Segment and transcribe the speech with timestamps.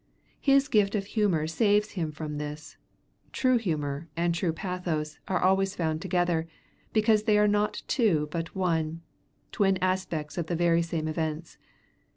[0.39, 2.75] His gift of humor saves him from this:
[3.31, 6.47] true humor and true pathos are always found together
[6.91, 9.03] because they are not two but one,
[9.51, 11.59] twin aspects of the very same events.